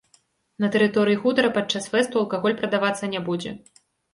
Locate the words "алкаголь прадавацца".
2.25-3.13